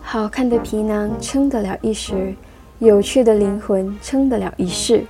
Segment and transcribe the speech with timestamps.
[0.00, 2.34] 好看的皮囊撑得了一时，
[2.78, 5.04] 有趣的灵魂撑得了一世。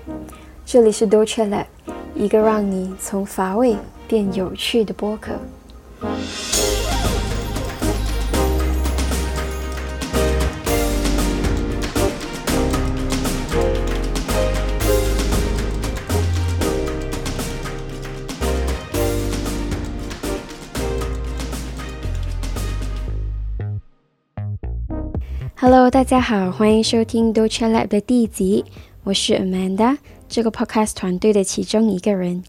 [0.64, 1.64] 这里是 d o c h e Lab，
[2.14, 3.76] 一个让你从乏味
[4.06, 5.32] 变有趣的播客。
[25.62, 28.64] Hello，大家好，欢迎收听 Dolce Lab 的第一集，
[29.04, 32.42] 我是 Amanda，这个 podcast 团队的其中一个人。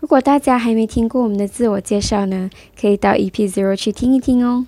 [0.00, 2.48] 如果大家还没听过我们的自我介绍呢，
[2.80, 4.66] 可以到 EP Zero 去听一听哦。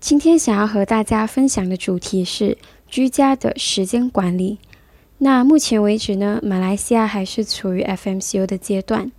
[0.00, 2.56] 今天想要和大家分享的主题是
[2.86, 4.56] 居家的时间管理。
[5.18, 9.12] 那目前为止呢，马来西亚还是处于 FMCO 的阶段，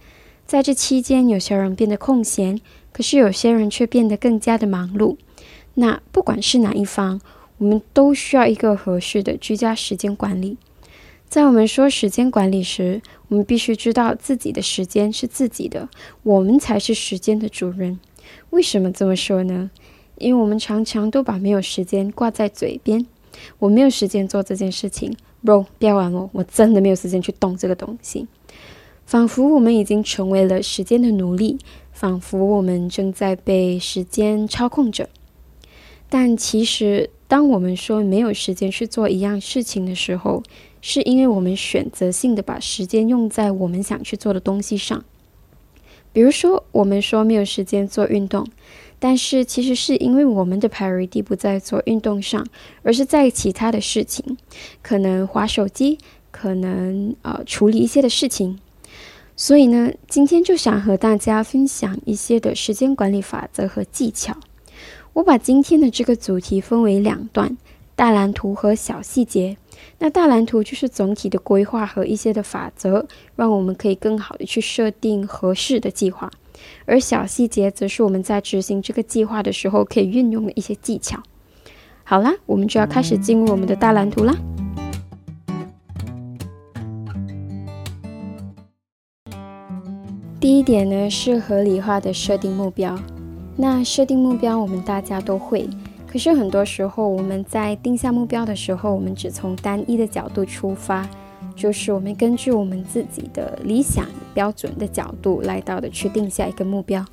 [0.48, 2.60] 在这期间，有些人变得空闲，
[2.92, 5.18] 可是有些人却变得更加的忙碌。
[5.76, 7.22] 那不管是哪一方，
[7.60, 10.58] 我们都需要一个合适的居家时间管理。
[11.28, 15.88] 在我们说时间管理时，我们必须知道自己的时间是自己的，
[16.24, 18.00] 我们才是时间的主人。
[18.50, 19.70] 为什么这么说呢？
[20.18, 23.06] 因为我们常常都把没有时间挂在嘴边。
[23.60, 25.16] 我没有时间做这件事情
[25.46, 28.28] ，bro，不要玩我，我真的没有时间去动这个东西。
[29.06, 31.58] 仿佛我们已经成为了时间的奴隶，
[31.92, 35.08] 仿佛我们正在被时间操控着。
[36.10, 40.42] 但其实，当我们说没有时间去做一样事情的时候，
[40.82, 45.06] 是因为我们选择性的把时间用在我们想去做的东西上。
[46.12, 48.48] 比如说，我们说没有时间做运动，
[48.98, 52.48] 但是其实是因为我们的 priority 不在做运动上，
[52.82, 54.36] 而是在其他的事情，
[54.82, 56.00] 可能划手机，
[56.32, 58.58] 可能呃处理一些的事情。
[59.36, 64.36] 所以呢，今天就想和大家分享一些的时间管理法则和技巧。
[65.20, 67.58] 我把今天的这个主题分为两段：
[67.94, 69.58] 大蓝图和小细节。
[69.98, 73.06] 那大蓝图就是总体的规划和一些的法则，
[73.36, 76.30] 让我们可以更好的去设定合适的计划；
[76.86, 81.22] 而小细节则是我们在执行这个计划的时候可以运用的一些技巧。
[82.06, 84.34] 好啦，我们就要开始进入我们的大蓝图啦。
[90.40, 92.98] 第一点呢，是合理化的设定目标。
[93.62, 95.68] 那设定目标，我们大家都会。
[96.08, 101.06] 可是很多时候，我们在定下目标的时候，我们只从单一的角度出发，
[101.58, 107.06] 就是我们根据我们自己的理想标准的角度来到的去定下一个目标。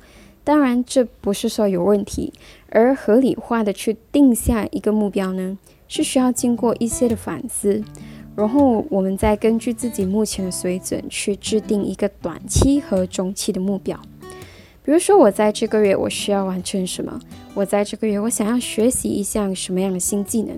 [0.45, 2.31] 当然，这不是说有问题，
[2.69, 5.57] 而合理化的去定下一个目标呢，
[5.89, 7.83] 是需要经过一些的反思，
[8.37, 13.99] 然后我们再根据自己目前的水准去制定一个短期和中期的目标。
[14.87, 17.19] 比如说，我在这个月我需要完成什么？
[17.53, 20.57] 我在这个月我想要学习一项什么样的新技能？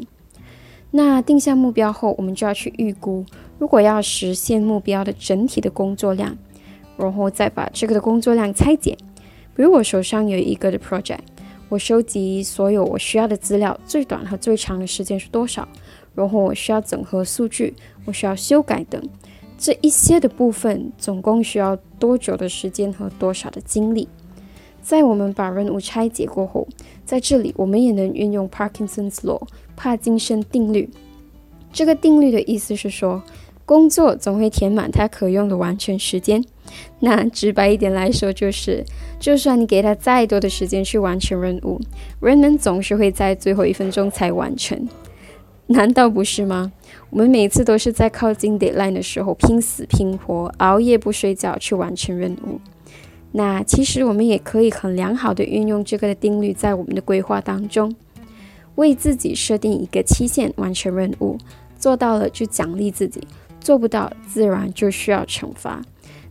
[0.92, 3.26] 那定下目标后，我们就要去预估，
[3.58, 6.38] 如果要实现目标的整体的工作量，
[6.96, 8.96] 然后再把这个的工作量拆解。
[9.56, 11.22] 比如我手上有一个的 project，
[11.68, 15.68] 我收集所有我需要的资料，最短和最长的时间是多少？
[16.14, 17.74] 然后我需要整合数据，
[18.06, 19.02] 我需要修改等。
[19.58, 24.08] 这一些的部分总共需要多久的时间和多少的精力？
[24.82, 26.68] 在我们把任务拆解过后，
[27.06, 29.42] 在这里我们也能运用 Parkinson's Law
[29.76, 30.90] 帕金森定律。
[31.72, 33.22] 这个定律的意思是说，
[33.66, 36.44] 工作总会填满它可用的完成时间。
[37.00, 38.84] 那直白一点来说，就是
[39.20, 41.80] 就算你给他再多的时间去完成任务，
[42.20, 44.88] 人们总是会在最后一分钟才完成。
[45.68, 46.72] 难道不是吗？
[47.12, 52.60] 我们每次都是在靠近 deadline 的时候拼死拼活、熬夜不睡觉去完成任务。
[53.32, 57.96] 那其实我们也可以很良好的运用这个的定律，在我们的规划当中，
[58.76, 61.38] 为自己设定一个期限完成任务，
[61.78, 63.22] 做到了就奖励自己，
[63.60, 65.82] 做不到自然就需要惩罚。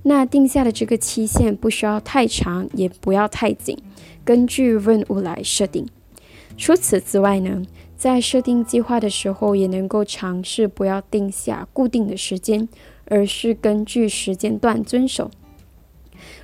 [0.03, 3.77] 那定下的这个期限不需要太长，也不要太紧，
[4.25, 5.87] 根据任务来设定。
[6.57, 7.63] 除此之外呢？
[7.97, 12.69] 在设定计划的时候，也能够尝试不要定下固定的时间，
[13.07, 15.33] 而是根据时间段遵守。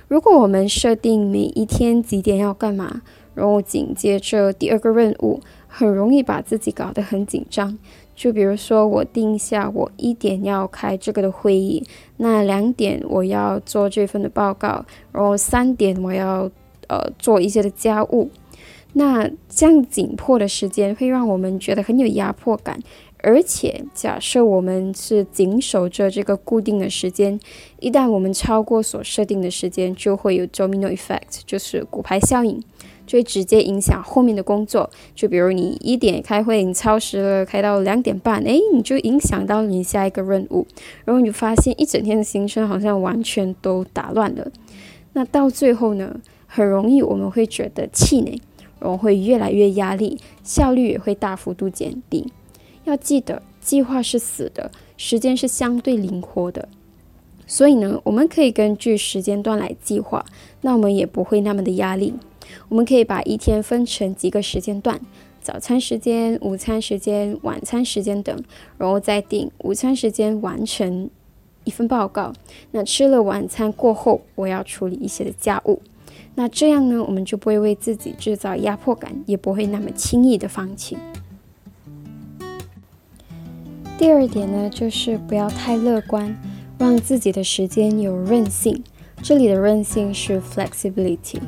[0.07, 3.01] 如果我们设定每一天几点要干嘛，
[3.33, 7.77] 然后紧接着第二个任务，很容易把自己搞得很紧张。
[8.15, 11.83] 就比如说，我定下我一点要开这个的会议，
[12.17, 16.49] 那两点我要做这份的报告，然后三点我要
[16.87, 18.29] 呃做一些的家务。
[18.93, 22.79] 那这样紧迫的时间会让我们觉得很有压迫感，
[23.27, 27.39] 而且，假设我们是紧守着这个固定的时间，
[27.79, 32.61] 一旦我们超过所设定的时间，就会有 domino effect，就是骨牌效应，
[33.07, 34.87] 就会直接影响后面的工作。
[35.15, 40.67] 就比如你一点开会，你超时了，开到两点半，诶，你就影响到你下一个任务，
[41.03, 44.51] 然后你发现一整天的行程好像完全都打乱了。
[45.13, 48.39] 那到最后呢，很容易我们会觉得气馁，
[48.79, 52.31] 然后会越来越压力，效率也会大幅度减低。
[52.85, 56.69] 要记得，计划是死的，时间是相对灵活的，
[57.45, 60.25] 所以呢，我们可以根据时间段来计划，
[60.61, 62.13] 那我们也不会那么的压力。
[62.69, 64.99] 我们可以把一天分成几个时间段：
[65.41, 68.43] 早餐时间、午餐时间、晚餐时间等，
[68.77, 71.09] 然后再定午餐时间完成
[71.63, 72.31] 一份报告。
[72.71, 75.81] 那吃了晚餐过后，我要处理一些的家务。
[76.35, 80.95] 那这样呢，我们就不会为自己制造压迫感，也不会那么轻易的放弃。
[83.97, 86.35] 第二点呢，就是不要太乐观，
[86.77, 88.83] 让自己的时间有韧性。
[89.23, 91.39] 这里的韧性是 flexibility。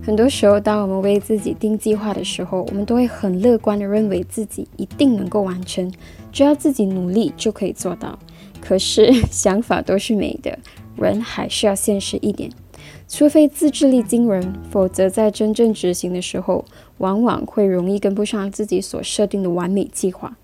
[0.00, 5.92] 很多时候，当我们为自己定计划的时候，我们都会很乐观的认为自己一定能够完成，
[6.32, 8.16] 只要自己努力就可以做到。
[8.60, 10.56] 可是想法都是美的，
[10.96, 12.48] 人还是要现实一点。
[13.08, 16.64] 除非自制力惊人，否则在真正执行的时候，
[16.98, 20.36] 往往会容易跟不上自己所设定的完美计划。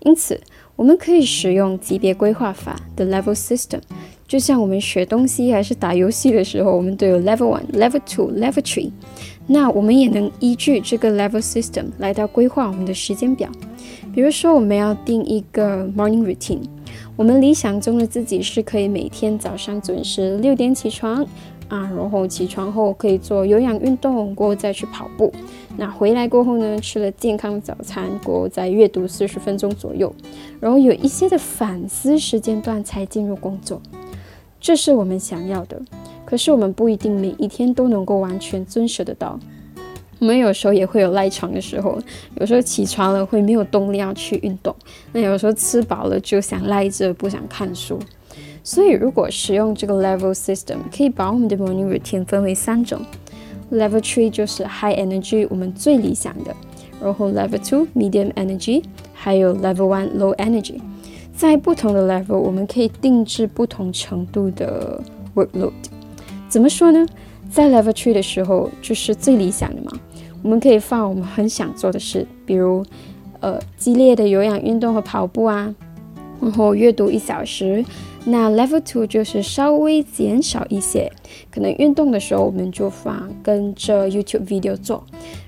[0.00, 0.40] 因此，
[0.76, 3.80] 我们可以使用级别规划法的 level system，
[4.28, 8.90] 就像我们学东西还是打游戏的时候，我们都有 level one、level two、level three。
[9.48, 13.50] 那我们也能依据这个 level system 来到规划我们的时间表。
[14.12, 16.62] 比如说，我们要定一个 morning routine，
[17.16, 21.26] 我们理想中的自己是可以每天早上准时六点起床。
[21.68, 25.32] 啊，然后起床后可以做有氧运动，过后再去跑步。
[25.76, 30.14] 那回来过后呢，吃了健康早餐，过后再阅读四十分钟左右，
[30.60, 33.80] 然后有一些的反思时间段才进入工作。
[34.60, 35.80] 这是我们想要的，
[36.24, 39.38] 可是我们不一定每一天都能够完全遵守得到。
[40.18, 42.00] 我们有时候也会有赖床的时候，
[42.40, 44.74] 有时候起床了会没有动力要去运动，
[45.12, 47.98] 那有时候吃饱了就想赖着不想看书。
[48.66, 53.00] 所以，如果使用这个 level system，可以把我们的 morning routine 分为三种。
[53.70, 56.52] Level three 就是 high energy，我们最理想的。
[57.00, 58.82] 然后 level two medium energy，
[59.14, 60.80] 还有 level one low energy。
[61.32, 65.00] 在不同的 level，我们可以定制不同程度的
[65.36, 65.70] workload。
[66.48, 67.06] 怎么说呢？
[67.48, 69.92] 在 level three 的时候，就是最理想的嘛。
[70.42, 72.84] 我们可以放我们很想做的事，比如
[73.38, 75.72] 呃激烈的有氧运动和跑步啊，
[76.40, 77.84] 然后阅读一小时。
[78.28, 81.10] 那 level two 就是稍微减少一些，
[81.50, 85.04] 可能运动的时候我们就放跟着 YouTube video 做，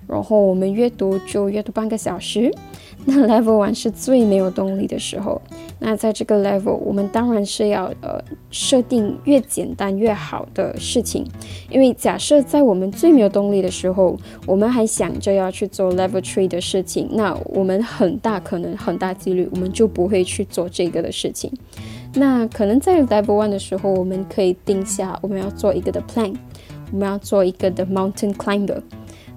[0.06, 2.52] 然后我们阅读就阅读半个小时。
[3.04, 5.40] 那 level one 是最没有动力的时候，
[5.78, 11.24] 那在这个 level 我们当然是要呃设定越简单越好的事情，
[11.70, 21.50] 因为假设在我们最没有动力的时候，我们还想着要去做 level three 的事情，那我们很大可能很大几率我们就不会去做这个的事情。
[22.18, 26.34] 那可能在 level one 的时候，我们可以定下我们要做一个的 plan，
[26.90, 28.82] 我们要做一个的 mountain climber，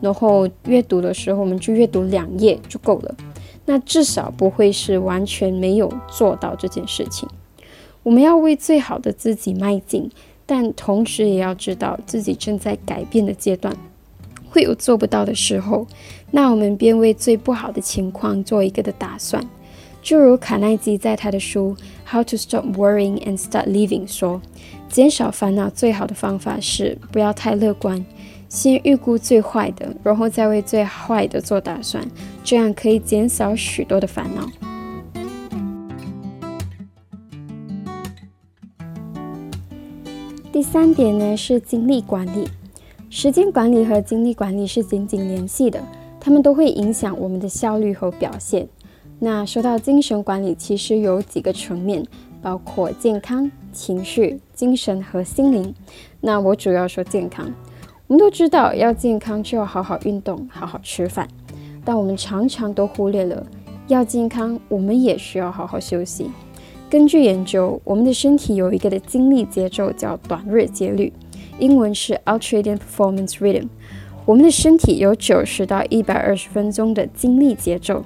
[0.02, 3.16] 然后阅读的时候，我们就阅读两页就够了。
[3.66, 7.30] 那至少不会是完全没有做到这件事情。
[8.02, 10.10] 我们要为最好的自己迈进，
[10.48, 13.78] 但同时也要知道自己正在改变的阶段，
[14.50, 15.86] 会有做不到的时候。
[16.32, 19.48] 那我们便为最不好的情况做一个的打算。
[20.02, 21.76] 就如卡耐基在他的书
[22.12, 24.42] 《How to Stop Worrying and Start Living》说
[24.92, 28.06] ：“减少烦恼最好的方法是不要太乐观，
[28.50, 32.06] 先预估最坏的，然后再为最坏的做打算，
[32.44, 34.46] 这样可以减少许多的烦恼。”
[40.52, 42.50] 第三点呢是精力管理，
[43.10, 45.82] 时间管理和精力管理是紧紧联系的，
[46.20, 48.68] 它们都会影响我们的效率和表现。
[49.24, 52.04] 那说到精神管理，其实有几个层面，
[52.42, 55.76] 包括健康、情绪、精神和心灵。
[56.20, 57.54] 那我主要说健康。
[58.08, 61.28] 我们都知道，要健康就要好好运动，好好吃饭。
[61.86, 63.46] 但我们常常都忽略了，
[63.88, 66.32] 要健康，我们也需要好好休息。
[66.90, 71.14] 根据研究，我们的身体有一个的精力节奏叫短日节律，
[71.60, 73.68] 英文是 Ultradian Performance Rhythm。
[74.26, 78.04] 我们的身体有九十到一百二十分钟的精力节奏。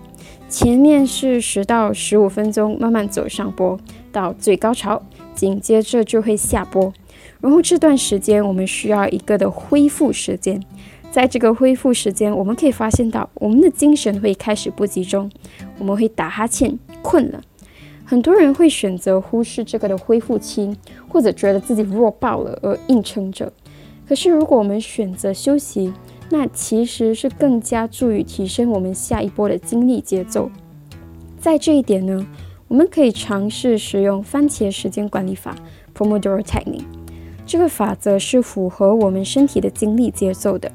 [0.56, 3.78] 前面是十到十五分钟，慢慢走上坡
[4.10, 6.94] 到最高潮，紧接着就会下坡。
[7.42, 10.64] 然后这段时间我们需要一个的恢复时间，
[11.12, 15.30] 在这个恢复时间，我们可以发现到我们的精神会开始不集中，
[15.78, 17.42] 我们会打哈欠、困了。
[18.06, 20.74] 很多人会选择忽视这个的恢复期，
[21.10, 23.52] 或者觉得自己弱爆了而硬撑着。
[24.08, 25.92] 可是如果我们选择休息，
[26.30, 30.50] 那其实是更加助于提升我们下一波的精力节奏。
[31.40, 32.26] 在这一点呢，
[32.68, 35.56] 我们可以尝试使用番茄时间管理法
[35.96, 36.84] （Pomodoro Technique）。
[37.46, 40.72] 这个法则是符合我们身体的精力节奏的。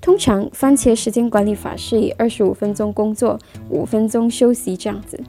[0.00, 3.38] 通常，番茄时间管理法是以二十五分钟工作，
[3.68, 5.20] 五分钟休息这样子。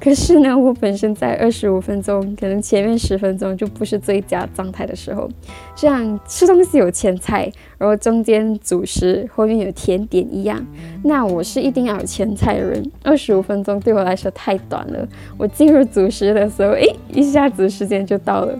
[0.00, 5.28] 可是呢，我本身在二十五分钟，可能前面十分钟就不是最佳状态的时候。
[5.74, 10.64] 这样吃东西有前菜，然后中间主食，后面有甜点一样。
[11.04, 12.82] 那我是一定要有前菜的人。
[13.02, 15.08] 二十五分钟对我来说太短了。
[15.36, 18.58] 我进入主食的时候，诶，一下子时间就到了。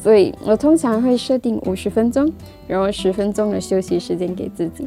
[0.00, 2.32] 所以我通常会设定五十分钟，
[2.66, 4.86] 然后十分钟的休息时间给自己。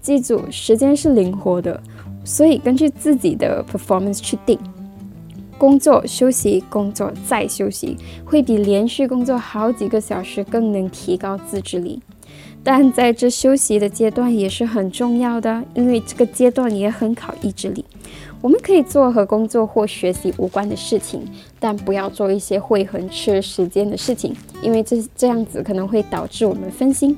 [0.00, 1.80] 记住，时间是灵活的，
[2.24, 4.58] 所以根据自己的 performance 去定。
[5.60, 12.00] 工作、休息、工作再休息，会比连续工作好几个小时更能提高自制力。
[12.64, 17.84] 但在这休息的阶段也是很重要的，因为这个阶段也很考意志力。
[18.40, 21.22] 我们可以做和工作或学习无关的事情，
[21.58, 27.14] 但不要做一些会很吃时间的事情，因为这这样子可能会导致我们分心。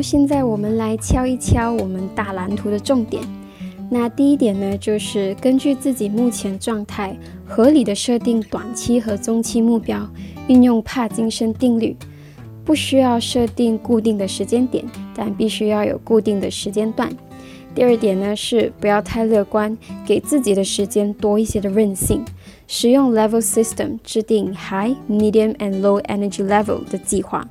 [0.00, 3.22] 现在我们来敲一敲我们大蓝图的重点。
[3.90, 10.06] 那第一点呢，就是根据自己目前状态，合理的设定短期和中期目标，
[10.46, 11.96] 运用帕金森定律，
[12.66, 17.10] 不需要设定固定的时间点，但必须要有固定的时间段。
[17.74, 22.22] 第二点呢，是不要太乐观，给自己的时间多一些的韧性，
[22.66, 27.48] 使用 level system 制定 high、medium and low energy level 的计划。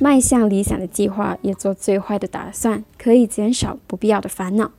[0.00, 4.72] 迈向理想的计划，也做最坏的打算，可以减少不必要的烦恼。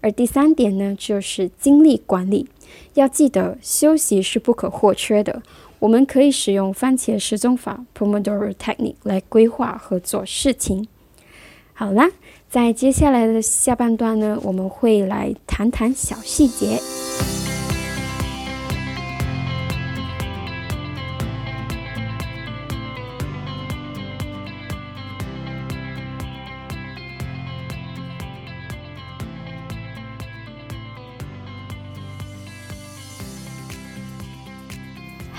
[0.00, 2.48] 而第三点呢，就是精力管理，
[2.94, 5.42] 要记得休息是不可或缺的。
[5.78, 10.88] 我们可以使用番茄时钟法 （Pomodoro Technique） 来规划和做事情。
[11.72, 12.10] 好啦，
[12.48, 16.80] 在接下来的下半段呢，我们会来谈谈小细节。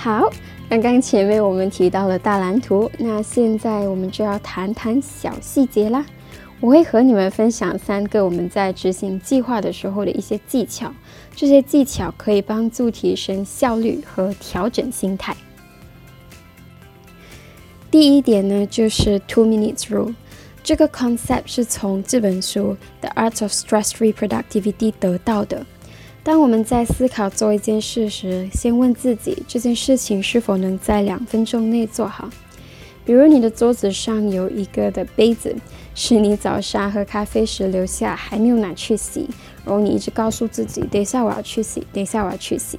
[0.08, 0.32] 好，
[0.70, 6.02] 刚刚前面我们提到了大蓝图，那现在我们就要谈谈小细节啦。
[6.60, 10.90] 我会和你们分享三个我们在执行计划的时候的一些技巧，
[11.36, 15.36] 这些技巧可以帮助提升效率和调整心态。
[17.90, 20.14] 第一点呢，就是 Two Minutes Rule，
[20.62, 22.74] 这个 concept 是从这本书
[23.06, 25.66] 《The Art of Stress Reproductivity》得到的。
[26.28, 32.28] 当我们在思考做一件事时，先问自己这件事情是否能在两分钟内做好。
[33.06, 35.56] 比如你的桌子上有一个的杯子，
[35.94, 39.26] 是你早上喝咖啡时留下还没有拿去洗，
[39.64, 42.78] 然后你一直告诉自己，等一下我要去洗，等一下我要去洗。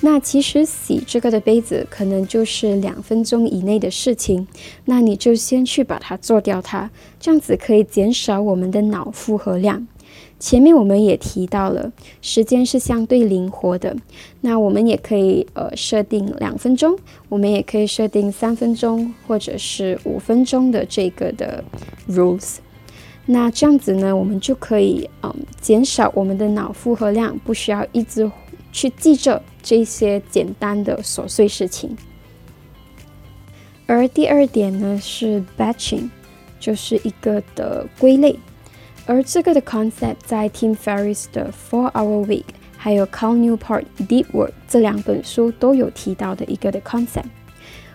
[0.00, 4.46] 那其实洗这个的杯子可能就是两分钟以内的事情，
[4.84, 9.84] 那你就先去把它做掉它，这样子可以减少我们的脑负荷量。
[10.38, 13.96] 前面我们也提到了，时间是相对灵活的。
[14.42, 16.98] 那我们也可以呃设定两分钟，
[17.30, 21.64] 我们也可以设定三分钟或者是五分钟的这个的
[22.08, 22.56] rules。
[23.24, 28.30] 那这样子呢，我们就可以嗯减少我们的脑负荷量，不需要一直
[28.70, 31.96] 去记着这些简单的琐碎事情。
[33.86, 36.10] 而第二点呢是 batching，
[36.60, 38.36] 就是一个的归类。
[39.06, 42.44] 而这个的 concept 在 Tim Ferriss 的 Four Hour Week，
[42.76, 47.26] 还有 Cal Newport Deep Work 这两本书都有提到的一个的 concept。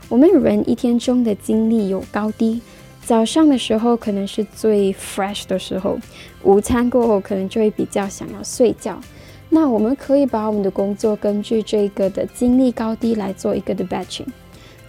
[0.08, 2.62] 我们人一天中的精力有高低，
[3.04, 5.98] 早上的时候可能是最 fresh 的时候，
[6.44, 9.00] 午餐过后可能就会比较想要睡觉。
[9.50, 14.28] 那我们可以把我们的工作根据这个的精力高低来做一个的 batching。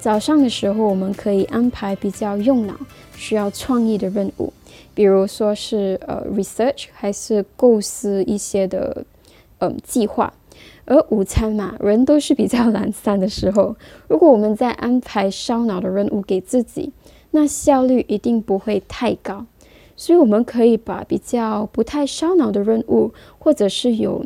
[0.00, 2.74] 早上的时候，我们可以安排比较用脑、
[3.14, 4.50] 需要创意的任务，
[4.94, 9.04] 比如说是呃 research 还是构思一些的
[9.58, 10.32] 嗯计划。
[10.86, 13.76] 而午餐嘛，人都是比较懒散的时候，
[14.08, 16.92] 如果我们在安排烧脑的任务给自己，
[17.32, 19.44] 那效率一定不会太高。
[19.96, 24.24] 所以我们可以把比较不太烧脑的任务，或者是有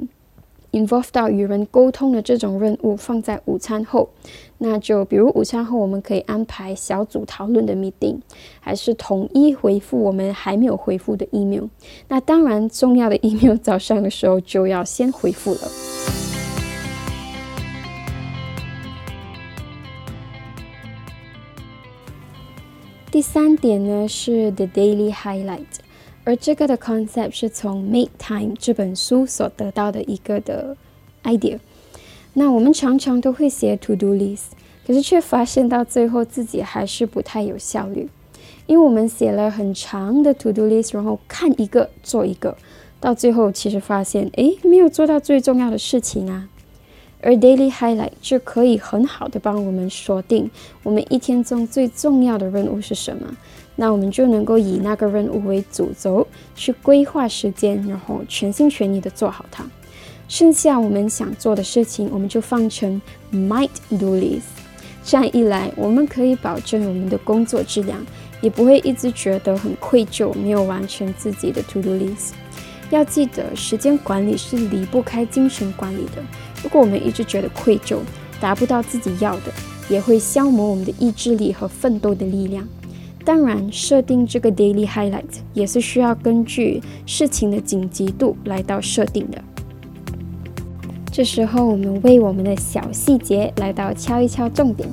[0.71, 4.09] involve 到与人沟通的这种任务放在午餐后。
[4.67, 8.17] 那就比如午餐后，我们可以安排小组讨论的 meeting，
[8.61, 11.65] 还是统一回复我们还没有回复的 email。
[12.09, 15.61] 那当然，重要的 email 早上的时候就要先回复了。
[23.11, 25.67] 第三点呢是 the daily highlight，
[26.25, 30.75] 而这个的 concept 是从《Make Time》这本书所得到的一个的
[31.25, 31.59] idea。
[32.35, 34.47] 那我们常常都会写 to do list，
[34.87, 38.09] 可是却发现到最后自己还是不太有效率，
[38.67, 42.57] 因为我们写了很长的 to do list，然后看一个做一个，
[43.01, 46.49] 到最后其实发现，诶，没有做到最重要的事情啊。
[47.23, 50.51] 而 daily highlight 就可以很好的帮我们锁定
[50.83, 53.35] 我们一天中最重要的任务是什么，
[53.77, 59.65] 那我们就能够以那个任务为主轴去规划时间，然后全心全意的做好它。
[60.29, 63.01] 剩下我们想做的事情，我们就放成
[63.33, 64.43] might do list。
[65.05, 68.05] 这样一来，我们可以保证我们的工作质量，
[68.41, 72.31] 也不会一直觉得很愧疚，没有完成自己的 to do list。
[72.91, 76.23] 要记得，时间管理是离不开精神管理的。
[76.63, 77.99] 如果我们一直觉得愧疚，
[78.41, 79.53] 达不到自己要的，
[79.89, 82.67] 也会消磨我们的意志力和奋斗的力量。
[83.25, 89.43] 当然，设定这个 daily highlight 也是需要根据事情的紧急度来到设定的。
[91.15, 94.89] 这时候，我们为我们的小细节来到敲一敲重点。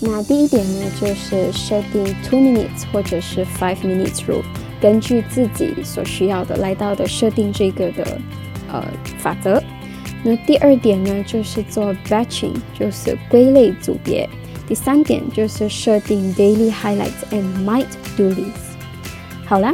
[0.00, 4.42] 那第一点呢，就是设定 two minutes 或者是 five minutes rule，
[4.80, 8.18] 根据自己所需要的来到的设定这个的
[8.72, 8.84] 呃
[9.18, 9.62] 法则。
[10.24, 14.28] 那第二点呢，就是做 batching，就是归类组别。
[14.66, 18.74] 第三点就是设定 daily highlights and might do list。
[19.46, 19.72] 好啦，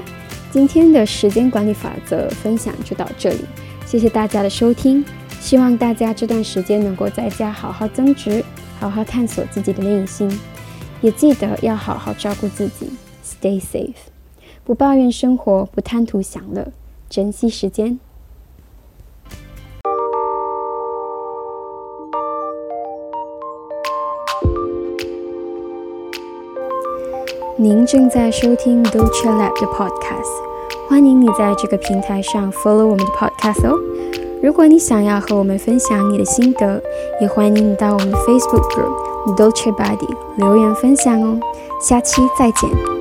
[0.51, 3.47] 今天的时间管理法则分享就到这里，
[3.87, 5.03] 谢谢大家的收听。
[5.49, 8.45] 希望大家这段时间能够在家好好增值，
[8.79, 10.31] 好好探索自己的内心，
[11.01, 12.91] 也记得要好好照顾自己
[13.25, 13.95] ，Stay safe，
[14.63, 16.71] 不抱怨生活，不贪图享乐，
[17.09, 17.99] 珍惜时间。
[27.57, 34.28] 您正在收听 d o c h e Lab 的 Podcast，欢迎你在这个平台上 follow 我们的 Podcast 哦。
[34.43, 36.81] 如果你想要和我们分享你的心得，
[37.21, 41.39] 也欢迎你到我们的 Facebook group Dolce Body 留言分享哦。
[41.81, 42.98] 下期再见。